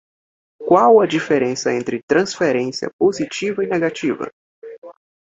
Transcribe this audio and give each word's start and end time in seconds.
Qual 0.59 0.99
é 0.99 1.05
a 1.05 1.07
diferença 1.07 1.71
entre 1.71 2.01
transferência 2.07 2.89
positiva 2.97 3.63
e 3.63 3.67
negativa? 3.67 4.31